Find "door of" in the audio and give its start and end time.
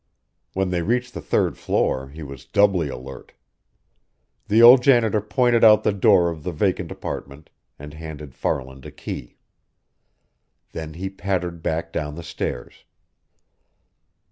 5.93-6.41